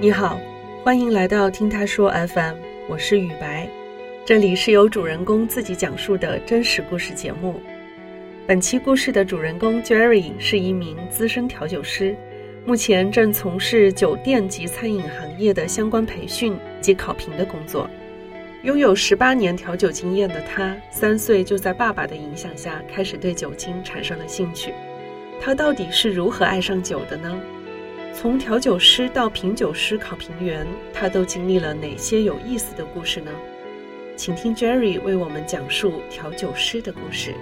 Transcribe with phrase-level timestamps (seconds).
[0.00, 0.40] 你好，
[0.84, 2.54] 欢迎来到听他说 FM，
[2.88, 3.68] 我是雨白，
[4.24, 7.60] 这里是由主人公自己讲述的真实故事节目。
[8.46, 12.16] 本期故事的主人公 Jerry 是一名资深调酒师，
[12.64, 17.90] 目前正从事酒店及餐饮行业的相关培训及考评的工作。
[18.64, 24.74] 拥有十八年调酒经验的他，三岁就在爸爸的影响下开始对酒精产生了兴趣。
[25.40, 27.40] 他到底是如何爱上酒的呢？
[28.12, 33.30] 从调酒师到品酒师、考评员，他都经历了哪些有意思的故事呢？
[34.16, 37.32] 请听 Jerry 为我们讲述调酒师的故事。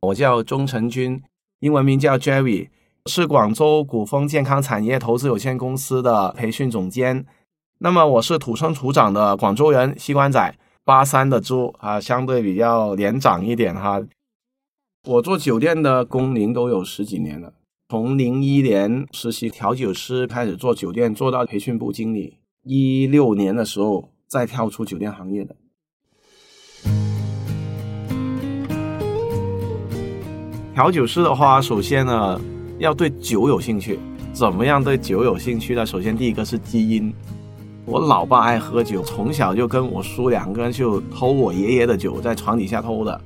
[0.00, 1.22] 我叫钟成军，
[1.60, 2.70] 英文名叫 Jerry，
[3.06, 7.24] 是广州古风健康产业投资有限公司的培训总监。
[7.78, 14.02] 那么我是土生土长的广州人，西关仔，八三的猪啊，相对比较年长一点哈。
[15.06, 17.54] 我做酒店的工龄都有十几年了，
[17.88, 25.56] 从零一年实习调酒师开始做酒店，做到培训部经理，一六年的时候再跳出酒店行业的。
[30.74, 32.40] 调酒师的话，首先呢
[32.78, 33.98] 要对酒有兴趣。
[34.32, 35.84] 怎么样对酒有兴趣呢？
[35.84, 37.12] 首先第一个是基因，
[37.84, 43.20] 我老爸爱喝酒，从小就跟我叔两个人就偷我爷爷的酒，在床底下偷的。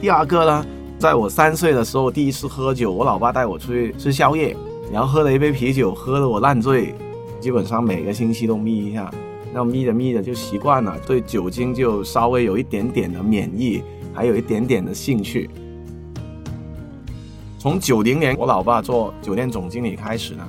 [0.00, 0.66] 第二个呢？
[0.98, 4.56] 在我三岁的时候，第一次喝酒，我老爸带我出去吃宵夜，
[4.92, 6.94] 然后喝了一杯啤酒，喝得我烂醉，
[7.40, 9.12] 基本上每个星期都眯一下，
[9.52, 15.50] 那眯着眯着就习惯了，对酒精就稍微有一点点的免疫，还有一点点的兴趣。
[17.64, 20.46] 从九零年我老爸做酒店总经理开始呢，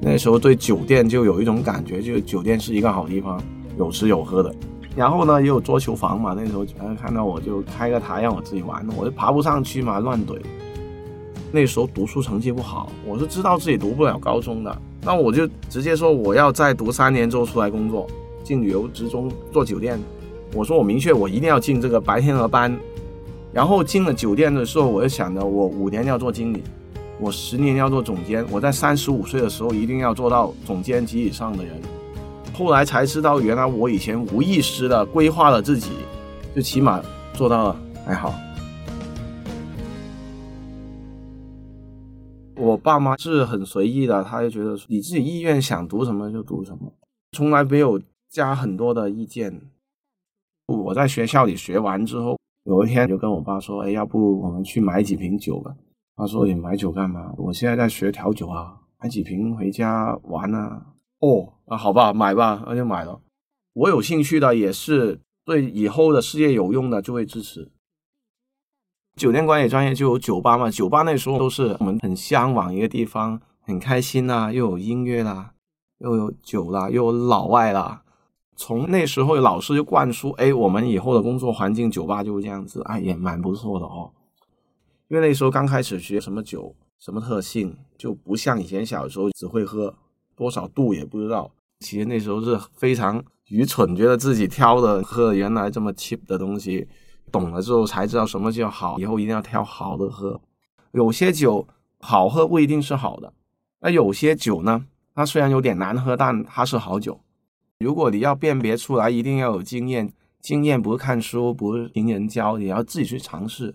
[0.00, 3.42] 那时候对酒店就有一种感觉，就是酒店是一个好地方，
[3.76, 4.54] 有吃有喝的。
[4.94, 6.36] 然后呢，也有桌球房嘛。
[6.38, 6.64] 那时候
[6.96, 10.38] 看到我就开个台让我自己玩，我就爬不上去嘛，乱怼。
[11.50, 18.06] 那时候读书成绩不好，我是知道自己读不了高中的，那我就直接说我要再读三年之后出来工作，
[18.44, 19.98] 进旅游职中做酒店。
[20.54, 22.72] 我说我明确我一定要进这个白天鹅班。
[23.52, 26.62] 然后进了酒店的时候，我就想着我五年要做经理，
[27.20, 31.78] 我十年要做总监，我在三十五岁的时候一定要做到总监级以上的人。
[32.54, 35.90] 后来才知道，原来我以前无意识的规划了自己，
[36.54, 37.02] 就起码
[37.34, 37.76] 做到了，
[38.06, 38.34] 还好。
[42.56, 46.92] 我爸妈是很随意的，他就觉得你自己意愿想读什么就读什么，
[47.32, 49.60] 从来没有加很多的意见。
[50.68, 55.74] 我在学校里学完之后，有一天就跟我爸说：“哎，要不我们去买几瓶酒吧？”
[56.16, 57.32] 他说：“你买酒干嘛？
[57.36, 60.86] 我现在在学调酒啊，买几瓶回家玩啊。”
[61.20, 63.20] 哦，啊，好吧，买吧，那就买了。
[63.74, 67.70] 我有兴趣的，也是对以后的事业有用的，就会支持。
[69.16, 75.52] 酒店管理专业就有酒吧嘛，酒吧那时候都是我们很向往一个地方，很开心呐，又有音乐啦，
[75.98, 78.01] 又有酒啦，又有老外啦。
[78.62, 84.08] 从那时候老师就灌输，哎，我们以后的工作环境，酒吧就是这样子，哎，也蛮不错的哦。
[85.08, 89.92] 因为那时候刚开始学什么酒，什么特性，就不像以前小时候只会喝。
[90.36, 91.50] 多少度也不知道，
[91.80, 96.86] 其实那时候是非常愚蠢，觉得自己挑的喝原来这么 cheap 的东西，
[97.32, 100.40] 懂了之后才知道什么叫好，以后一定要挑好的喝。
[100.92, 101.66] 有些酒
[101.98, 103.32] 好喝不一定是好的，
[103.80, 104.86] 那有些酒呢，
[105.16, 107.20] 它虽然有点难喝，但它是好酒。
[107.82, 110.10] 如果你要辨别出来，一定要有经验，
[110.40, 113.74] 经验不是看书，不是听人教，你要自己去尝试。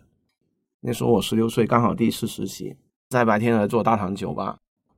[0.81, 2.75] 那时候我十六岁，刚好第一次实习，
[3.09, 4.57] 在白天来做大堂酒吧。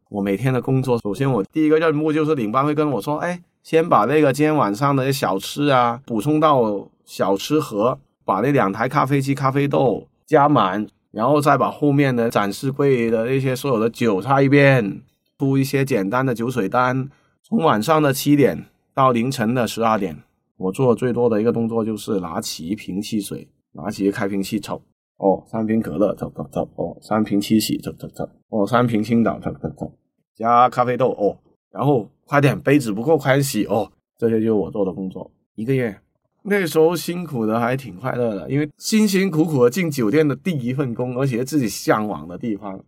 [0.10, 15.02] 我每天的工作，首先我第一个任务就是领班会跟我说：“哎，先把那个今天晚上的小吃啊补充到小吃盒，把那两台咖啡机咖啡豆加满，然后再把后面的展示柜的那些所有的酒擦一遍，
[15.38, 17.10] 出一些简单的酒水单。
[17.44, 18.66] 从晚上的七点
[19.00, 20.14] 到凌晨的十二点，
[20.58, 24.82] 我做最多的一个动作就是拿起一瓶汽水，拿起开瓶器抽。”
[25.16, 26.70] 哦，三瓶可乐，走走走。
[26.76, 28.30] 哦，三瓶七喜，走走走。
[28.50, 29.90] 哦，三瓶青岛，走走走。
[30.36, 31.38] 加咖啡豆，哦，
[31.72, 33.64] 然后快点，杯子不够，快洗。
[33.68, 35.32] 哦，这些就是我做的工作。
[35.56, 35.98] 一个月，
[36.44, 42.84] 那时候辛苦的还挺快乐的，因为辛辛苦苦的进酒店的第一份工，而且自己向往的地方，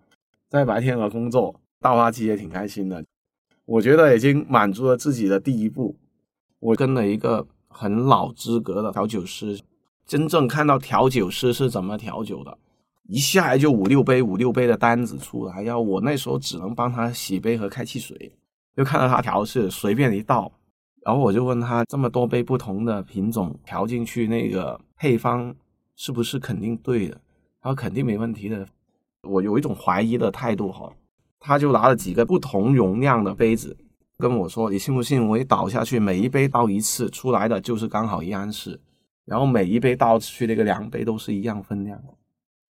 [0.49, 3.01] 在白天鹅工作，倒花机也挺开心的。
[3.63, 5.95] 我觉得已经满足了自己的第一步。
[6.61, 9.59] 我跟了一个很老资格的调酒师。
[10.05, 12.57] 真正看到调酒师是怎么调酒的，
[13.07, 18.31] 一下来就五六杯五六杯的单子出来，要我那时候只能帮他洗杯和开汽水。
[18.75, 20.51] 就看到他调试随便一倒，
[21.05, 25.53] 然后我就问他这么多杯不同的品种调进去，那个配方
[25.95, 27.15] 是不是肯定对的？
[27.61, 28.67] 他说肯定没问题的。
[29.23, 30.91] 我有一种怀疑的态度哈，
[31.39, 33.77] 他就拿了几个不同容量的杯子
[34.21, 35.27] 跟我说：“你信不信？
[35.27, 38.79] 我一倒下去，每一杯倒一次出来的就是刚好一安士，
[39.25, 41.99] 然后每一杯倒去那个量杯都是一样分量。”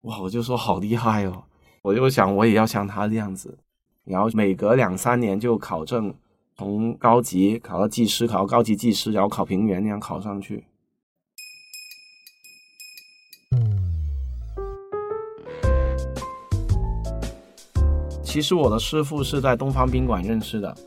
[0.03, 1.43] 哇，我就说好厉害哦！
[1.81, 3.57] 我就想我也要像他这样子，
[4.03, 6.13] 然后每隔两三年就考证，
[6.55, 10.65] 从高级考到技师，考到高级技师，然后考评员那样考上去。
[18.21, 20.77] 其实我的师傅是在东方宾馆认识的，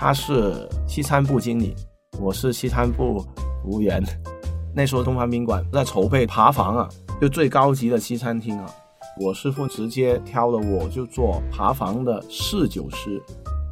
[0.00, 0.54] 他是
[0.86, 1.74] 西餐部经理，
[2.20, 3.18] 我是西餐部
[3.60, 4.00] 服务员。
[4.72, 6.88] 那时候东方宾馆在筹备爬房啊，
[7.20, 8.70] 就最高级的西餐厅啊。
[9.20, 13.20] 我师傅直接挑了我就做爬房的侍酒师。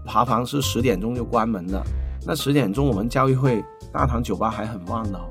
[0.05, 1.81] 爬房是十点钟就关门的，
[2.27, 3.63] 那十点钟我们交易会
[3.93, 5.31] 大堂酒吧还很旺的哦，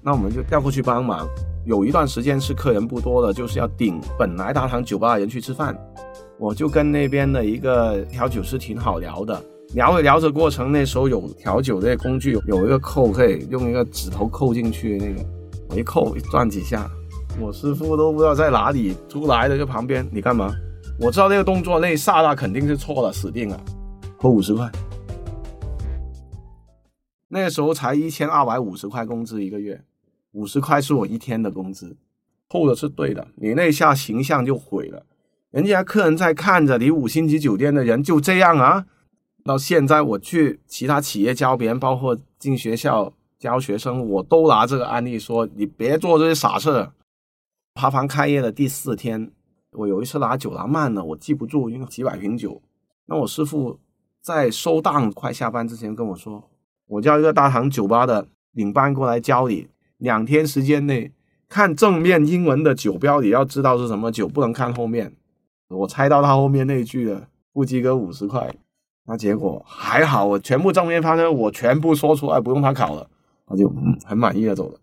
[0.00, 1.26] 那我们就调过去帮忙。
[1.64, 5.76] 有一段时间是客人不多的，就是要顶本来大堂酒吧的人去吃饭。
[6.38, 9.42] 我就跟那边的一个调酒师挺好聊的，
[9.74, 15.24] 聊着聊着过程，那时候有调酒这些工具，有一个扣可以用一个指头扣进去，那个
[15.68, 16.88] 我一扣一转几下，
[17.40, 20.54] 我师傅都不知道在哪里出来的，就旁边你干嘛？
[20.98, 23.60] 我知道那个动作那一刹那肯定是错了，死定了，
[24.18, 24.70] 扣五十块。
[27.28, 29.82] 那时候才一千二百五十块工资一个月，
[30.32, 31.96] 五十块是我一天的工资，
[32.48, 35.04] 扣的是对的，你那下形象就毁了。
[35.50, 38.86] 人家客人在看着你五星级酒店的人就这样啊！
[39.46, 46.90] 到现在我去其他企业教别人，包括进学校教学生，我都拿这个案例说：你别做这些傻事。
[47.74, 49.30] 爬房开业的第四天，
[49.72, 52.60] 我有一次拿酒拿慢了，我记不住，因为几百瓶酒。
[53.06, 53.78] 那我师傅
[54.20, 56.50] 在收档快下班之前跟我说
[56.88, 59.68] ：“我叫一个大堂酒吧的领班过来教你，
[59.98, 61.12] 两天时间内
[61.48, 65.14] 看正面英文的酒标，你要知道是什么酒，不能看后面。”
[65.68, 68.52] 我猜到他后面那句了，不及格五十块。
[69.06, 73.08] 那结果还好，我全部正面发生，我全部说出来，不用他考了，
[73.46, 74.78] 他就嗯很满意的走了。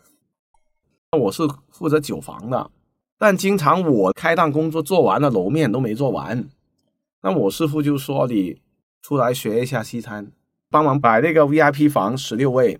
[1.11, 2.71] 那我是负责酒房的，
[3.19, 6.47] 但经常我开档工作做完了，楼面都没做完。
[7.21, 8.59] 那我师傅就说你
[9.01, 10.31] 出来学一下西餐，
[10.69, 12.79] 帮忙摆那个 VIP 房十六位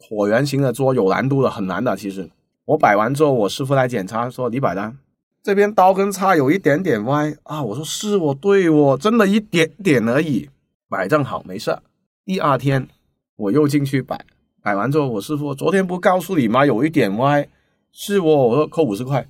[0.00, 1.96] 椭圆形的桌，有难度的，很难的。
[1.96, 2.30] 其实
[2.64, 4.96] 我摆完之后，我师傅来检查说你摆单。
[5.42, 7.62] 这边刀跟叉有一点点歪啊！
[7.62, 10.48] 我说是我对我真的一点点而已，
[10.94, 11.76] 摆正好没事。
[12.24, 12.86] 第二天
[13.34, 14.24] 我又进去摆，
[14.62, 16.64] 摆完之后我师傅昨天不告诉你吗？
[16.64, 17.48] 有一点歪，
[17.90, 19.26] 是我我说扣五十块，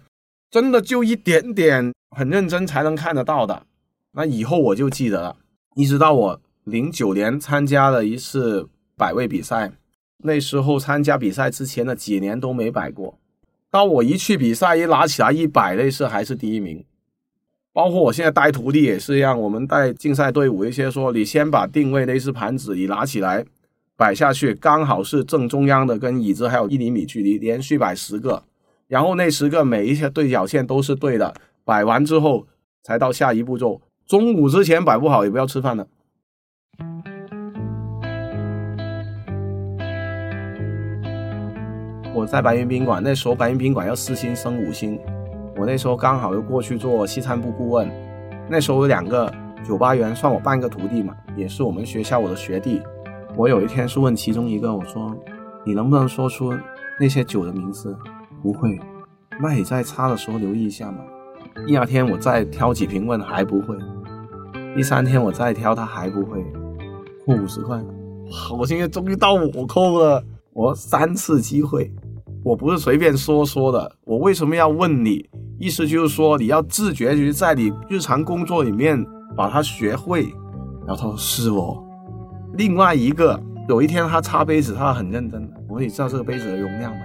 [0.51, 3.65] 真的就一点点，很认真才能看得到的。
[4.13, 5.37] 那以后我就记得了。
[5.75, 8.69] 一直到我零九年参加了一次
[8.99, 9.73] 摆位比赛，
[10.19, 13.19] 那时候参加比赛之前的几年都没摆过。
[13.71, 16.85] 当我一去比赛，一拿起来一摆，那次还是第一名。
[17.75, 23.45] 包括我现在带徒弟也是一样，我们带竞赛队伍一些说，你先把定位那只盘子你拿起来
[23.97, 28.45] 摆下去，刚好是正中央的，跟椅子还有一厘米距离，连续摆十个，
[28.87, 31.35] 然后那十个每一些对角线都是对的，
[31.65, 32.47] 摆完之后
[32.85, 33.83] 才到下一步骤。
[34.07, 35.85] 中午之前摆不好也不要吃饭了。
[42.15, 44.97] 我在白云宾馆，那时候白云宾馆要四星升五星，
[45.57, 47.91] 我那时候刚好又过去做西餐部顾问。
[48.49, 49.33] 那时候有两个
[49.67, 52.83] 酒吧员算我半个徒弟嘛，也是我们学校我的学弟。
[53.37, 55.17] 我有一天是问其中一个，我说
[55.65, 56.53] ：“你能不能说出
[57.01, 57.97] 那些酒的名字？”
[58.43, 58.79] 不会，
[59.41, 60.99] 那你在擦的时候留意一下嘛。
[61.67, 63.77] 第二天我再挑几瓶问还不会，
[64.75, 66.45] 第三天我再挑他还不会，
[67.27, 67.77] 扣五十块。
[67.79, 71.91] 哇，我现在终于到我扣了，我三次机会。
[72.45, 75.27] 我不是随便说说的，我为什么要问你？
[75.65, 79.03] 意思就是说你要自觉于在你日常工作里面
[79.35, 80.25] 把它学会。
[80.87, 81.83] 然后他说是哦。
[82.53, 85.51] 另外一个，有一天他擦杯子，他很认真。
[85.67, 87.01] 我说你知道这个杯子的容量吗？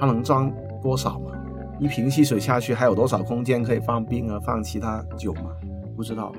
[0.00, 0.50] 它能装
[0.82, 1.32] 多少吗？
[1.78, 5.50] 一瓶汽水下去还有多少空间可以放冰啊放其他酒吗？
[5.94, 6.32] 不知道。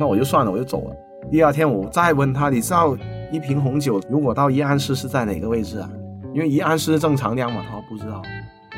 [0.00, 0.96] 那我就算了，我就走了。
[1.30, 2.98] 第二天我再问他，你知道
[3.30, 5.88] 一瓶红酒如果到一安士是在哪个位置啊？
[6.34, 8.20] 因为一安是正常量嘛，他说不知道。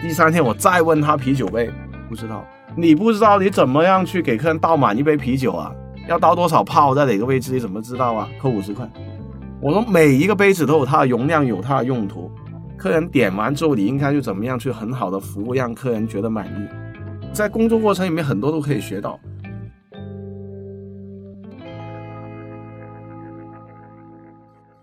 [0.03, 1.71] 第三天我再问他啤酒杯，
[2.09, 2.45] 不知道。
[2.77, 5.73] 你不知道你怎么样去给客人倒满一杯啤酒啊？
[6.09, 8.29] 要倒多少泡，在哪个位置，你怎么知道啊？
[8.41, 8.89] 扣五十块。
[9.61, 12.31] 我说每一个杯子都有它的容量，有它的用途。
[12.77, 17.33] 客人点完之后，你应该就怎么样去很好的服务，让客人觉得满意。
[17.33, 19.19] 在工作过程里面，很多都可以学到。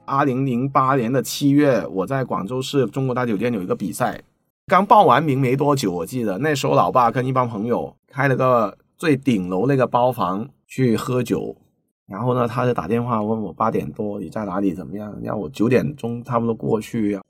[0.05, 4.21] 二零零八年的七月，我在广州市中国大酒店有一个比赛，
[4.67, 11.55] 刚报完名没多久，我记得那时候老爸跟一帮朋友开了个最顶楼那个包房去喝酒，
[12.07, 17.21] 然后呢，他就打电话问我八点多你在哪里怎么样，让我九点钟差不多过去呀。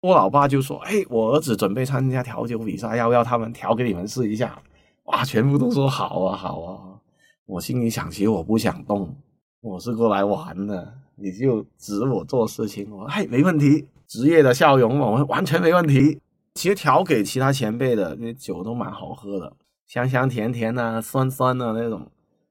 [0.00, 4.60] 我老爸就说：“哎，我儿子准备参加调酒比赛，要不要他们调给你们试一下？”
[5.06, 6.98] 哇，全部都说好啊，好啊。
[7.46, 9.14] 我心里想，其实我不想动，
[9.60, 10.92] 我是过来玩的。
[11.14, 16.18] 你就指我做事情，我说哎没问题，职业的笑容，我完全没问题。
[16.54, 19.52] 其实调给其他前辈的那酒都蛮好喝的，
[19.86, 22.06] 香香甜甜的，酸酸的那种。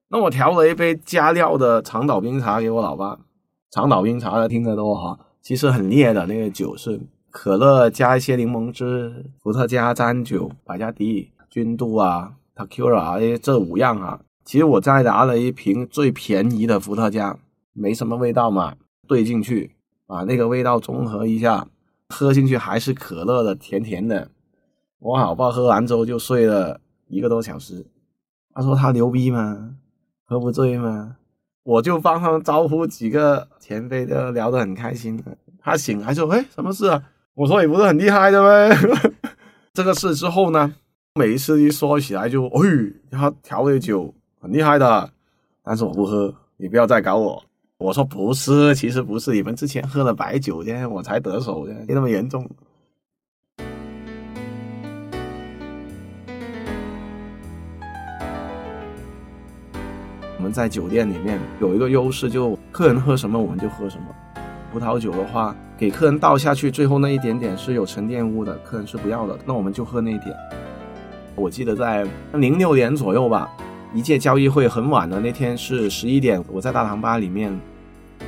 [0.09, 3.19] 那我调了一杯加料的长岛冰茶给我老爸，
[3.71, 6.99] 长岛冰茶的听得多哈，其实很烈的那个酒是。
[7.31, 14.19] 可乐加一些柠檬汁，伏特加、沾酒、百加迪、君度啊、t a k u r a 这五样啊。
[14.43, 17.37] 其实我再拿了一瓶最便宜的伏特加，
[17.73, 18.73] 没什么味道嘛，
[19.07, 19.75] 兑进去，
[20.07, 21.67] 把那个味道中和一下，
[22.09, 24.29] 喝进去还是可乐的，甜甜的。
[24.99, 27.85] 我老爸喝完之后就睡了一个多小时，
[28.53, 29.75] 他说他牛逼吗？
[30.25, 31.15] 喝不醉吗？
[31.63, 35.23] 我就帮他招呼几个前辈，都聊得很开心。
[35.61, 37.03] 他醒来说：“哎，什么事啊？”
[37.35, 38.75] 我说你不是很厉害的吗？
[39.73, 40.73] 这个事之后呢，
[41.15, 42.59] 每一次一说起来就，哎，
[43.11, 45.11] 他调的酒很厉害的，
[45.63, 47.43] 但是我不喝，你不要再搞我。
[47.79, 52.45] 我说不是，其实不是，你们之前喝了白酒的，我才得手的，没那么严重。
[60.35, 64.07] 我们在酒店里面有一个优势，就客人喝什么我们就喝什么。
[64.73, 70.35] 葡萄酒的话，给客人倒下去，最后那一点点是有沉淀物的，客人是不要的，那我们就喝那一点。
[71.33, 73.49] 我记得在零六年左右吧，
[73.91, 77.51] 一届交易会很晚的那天是十一点，我在大堂吧里面，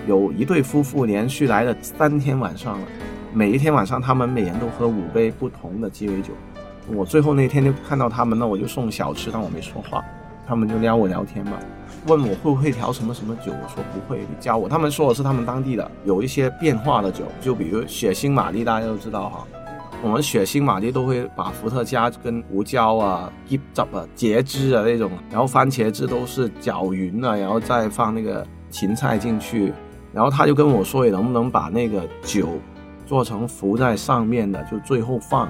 [0.08, 2.88] 有一对夫妇连续来了三天晚上了，
[3.32, 6.34] 每一天晚上他们每人都喝五杯不同的鸡尾酒。
[6.88, 10.04] 我最后那天就看到他们，那我就送小吃，但我没说话，
[10.48, 11.52] 他们就撩我聊天嘛。
[12.08, 14.68] 问我会不会调什么什么酒，我说不会，你教我。
[14.68, 19.48] 他们说的是他们当地的有一些变化的酒，就比如血腥玛丽，大家都知道哈。
[20.04, 29.74] 我们血腥玛丽都会把伏特加跟胡椒啊、一汁啊、茄汁啊那种，然后番茄汁都是搅匀了，然后再放那个芹菜进去。
[30.14, 32.48] 然后他就跟我说，你能不能把那个酒
[33.06, 35.48] 做成浮在上面的，就最后放。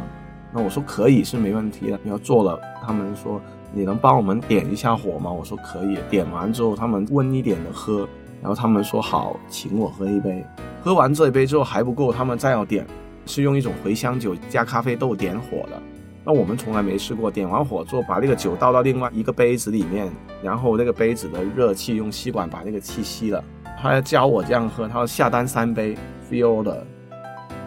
[0.53, 1.99] 那我说可以，是没问题的。
[2.03, 3.41] 你要做了，他们说。
[3.73, 5.31] 你能帮我们点一下火吗？
[5.31, 5.97] 我说可以。
[6.09, 8.05] 点完之后，他们温一点的喝，
[8.41, 10.45] 然后他们说好，请我喝一杯。
[10.83, 12.85] 喝完这一杯之后还不够，他们再要点，
[13.25, 15.81] 是用一种茴香酒加咖啡豆点火的。
[16.23, 17.31] 那我们从来没试过。
[17.31, 20.07] 点完火之后，把那个酒倒到另外一个杯子里面，
[20.43, 23.43] 然后那个杯子的热气用吸管把那个气吸了。
[23.81, 25.97] 他要教我这样喝，他说下单三杯
[26.29, 26.85] ，feel 的。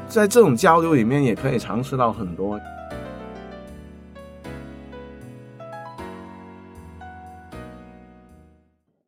[0.07, 2.61] 在这种交流里面，也可以尝试到很多。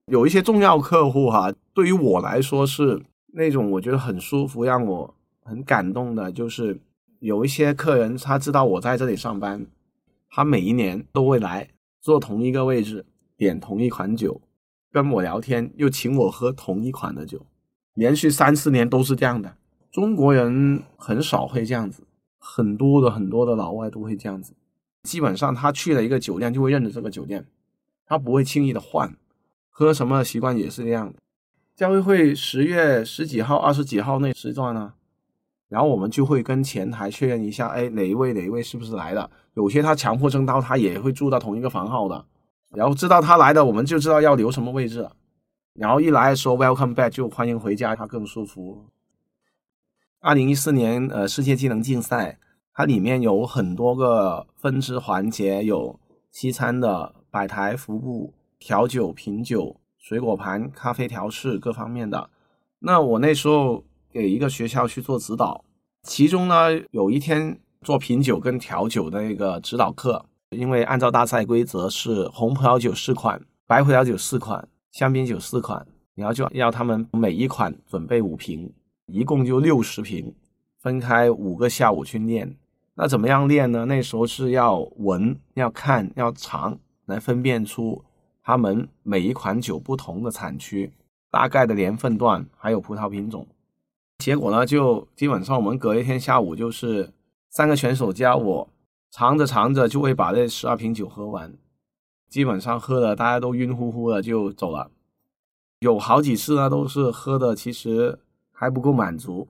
[0.06, 3.00] 有一些重要客户哈，对于我来说是
[3.32, 5.14] 那种我觉得很舒服、让我
[5.46, 6.80] 很感动的，就是
[7.20, 9.64] 有一些客人他知道我在这里上班，
[10.28, 11.68] 他每一年都会来
[12.00, 14.40] 坐同一个位置，点同一款酒，
[14.90, 17.46] 跟我聊天，又请我喝同一款的酒，
[17.94, 19.56] 连续三四年都是这样的。
[19.92, 22.02] 中国人很少会这样子，
[22.38, 24.52] 很多的很多的老外都会这样子，
[25.04, 27.46] 基本上他去了一个酒店就会认得这个酒店，
[28.04, 29.16] 他不会轻易的换。
[29.70, 31.18] 喝什么习惯也是这样的。
[31.74, 34.94] 交易会十月十几号、二十几号那时段呢，
[35.68, 39.30] 然后我们就会跟前台确认一下，哎，哪一位哪一位是不是来的？
[39.54, 42.24] 有些他强迫症到他也会住到同一个房号的，
[42.70, 45.08] 然后知道他来的，我们就知道要留什么位置。
[45.74, 48.86] 然后一来说 welcome back 就欢迎回家，他更舒服。
[50.20, 52.38] 二零一四年呃世界技能竞赛，
[52.72, 55.98] 它里面有很多个分支环节，有
[56.30, 58.34] 西餐的摆台服务。
[58.58, 62.30] 调酒、品酒、水果盘、咖啡调试各方面的。
[62.78, 63.84] 那我那时候
[64.16, 65.62] 给一个学校去做指导，
[66.02, 66.54] 其中呢
[66.90, 78.72] 有一天做品酒跟调酒的那个指导课，因为按照大赛规则是红葡萄酒四款，白葡萄酒四款，香槟酒四款，然后就要他们每一款准备五瓶，
[79.06, 80.34] 一共就六十瓶，
[80.80, 82.56] 分开五个下午去练。
[82.94, 83.84] 那怎么样练呢？
[83.84, 88.02] 那时候是要闻、要看、要尝，来分辨出。
[88.42, 90.90] 他们每一款酒不同的产区、
[91.30, 93.46] 大概的年份段，还有葡萄品种。
[94.18, 97.12] 结果呢，就基本上我们隔一天下午就是
[97.50, 98.68] 三个选手加我，
[99.10, 101.54] 尝着尝着就会把这十二瓶酒喝完，
[102.28, 104.90] 基本上喝的大家都晕乎乎的就走了。
[105.80, 108.18] 有好几次呢，都是喝的其实
[108.50, 109.48] 还不够满足，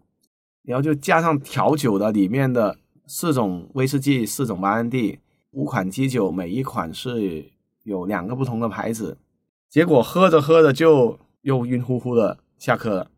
[0.63, 5.21] 然后就加上调酒的里面的四种威士忌、四种白兰地、
[5.53, 7.51] 五款基酒，每一款是
[7.85, 9.17] 有两个不同的牌子，
[9.71, 13.11] 结果喝着喝着就又晕乎乎的下课了。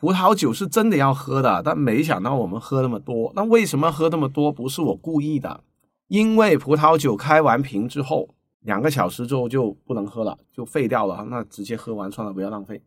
[0.00, 3.32] 葡萄酒是真的要喝的，但没想到我们喝那么多。
[3.34, 4.52] 那为什么喝那么多？
[4.52, 5.64] 不是我故意的，
[6.06, 8.28] 因为葡萄酒开完瓶之后，
[8.60, 11.26] 两个小时之后就不能喝了，就废掉了。
[11.28, 12.80] 那直接喝完算了，不要浪费。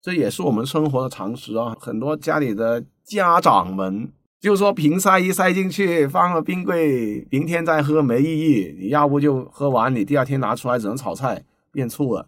[0.00, 1.76] 这也是我们生活的常识啊。
[1.78, 8.74] 很多家里的家长们就说瓶塞一塞进去，放了冰柜，明天再喝没意义。
[8.80, 12.26] 你要不就喝完，你第二天拿出来只能炒菜变醋了。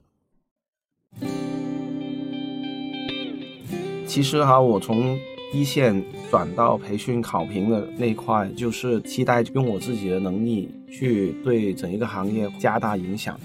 [4.12, 5.19] 其实哈，我从
[5.54, 13.40] 一线转到培训考评的那块，就是期待用我自己的能力去对整一个行业加大影响。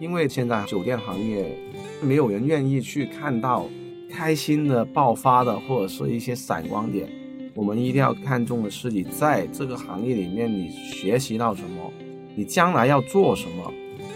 [0.00, 1.54] 因为现在酒店行业
[2.00, 3.68] 没有人愿意去看到
[4.10, 7.06] 开心的爆发的，或者是一些闪光点。
[7.54, 11.92] 我们一定要看重的是你在这个行业里面你学习到什么，
[12.34, 13.70] 你将来要做什么，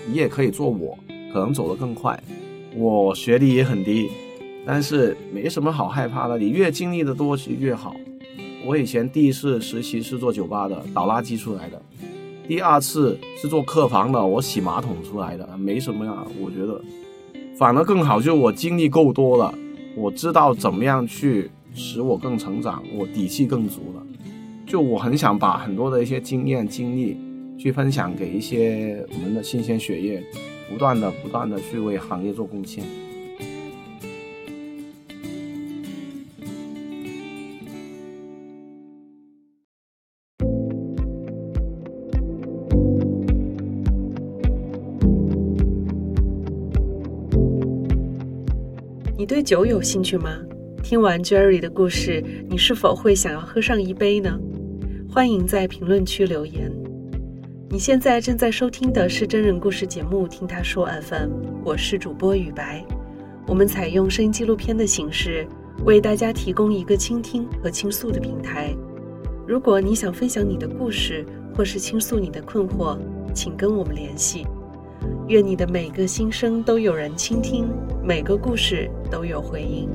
[0.09, 0.99] 你也可以做我，
[1.31, 2.19] 可能走得更快。
[2.75, 4.09] 我学历也很低。
[4.67, 7.95] 但是没什么好害怕的，你越经历的多，其实越好。
[8.67, 11.77] 我以前第一次实习是做酒吧的，倒垃圾出来的；
[12.49, 16.27] 第二次是做客房的，我洗马桶出来的，没什么呀。
[16.41, 16.81] 我觉得
[17.59, 19.55] 反而更好，就我经历够多了，
[19.95, 24.03] 我知道怎么样去使我更成长，我底气更足了。
[24.67, 27.19] 就我很想把很多的一些经验经历
[27.59, 30.25] 去分享给一些我们的新鲜血液，
[30.71, 32.83] 不断的不断的去为行业做贡献。
[49.45, 50.39] 酒有兴趣吗？
[50.83, 54.41] 听完 Jerry 的故事，你是否会想要喝上一杯呢？
[55.07, 56.73] 欢迎在评论区留言。
[57.69, 61.29] 你现在正在收听的是真人故事节目《听他说 FM》，
[61.63, 62.83] 我是主播雨白。
[63.47, 65.47] 我们采用声音纪录片的形式，
[65.85, 68.75] 为大家提供一个倾听和倾诉的平台。
[69.47, 71.23] 如果你想分享你的故事，
[71.55, 72.97] 或是倾诉你的困惑，
[73.35, 74.47] 请跟我们联系。
[75.27, 77.67] 愿你的每个心声都有人倾听，
[78.03, 79.89] 每个故事都有回音。